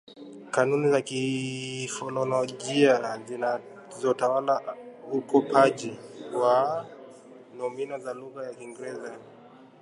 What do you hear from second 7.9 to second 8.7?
za lugha ya